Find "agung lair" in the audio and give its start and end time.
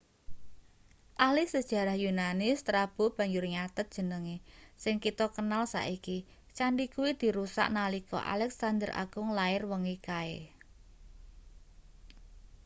9.03-9.61